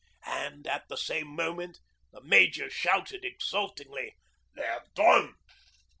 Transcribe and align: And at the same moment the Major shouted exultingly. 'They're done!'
And 0.25 0.65
at 0.65 0.85
the 0.89 0.97
same 0.97 1.27
moment 1.27 1.77
the 2.11 2.23
Major 2.23 2.71
shouted 2.71 3.23
exultingly. 3.23 4.15
'They're 4.55 4.87
done!' 4.95 5.35